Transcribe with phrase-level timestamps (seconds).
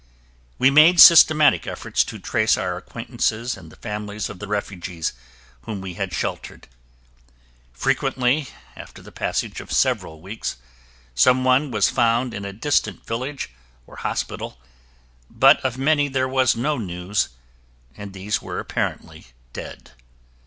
[0.57, 5.13] We made systematic efforts to trace our acquaintances and the families of the refugees
[5.67, 6.67] whom we had sheltered.
[7.71, 10.57] Frequently, after the passage of several weeks,
[11.13, 13.51] some one was found in a distant village
[13.85, 14.59] or hospital
[15.29, 17.29] but of many there was no news,
[17.95, 19.91] and these were apparently dead.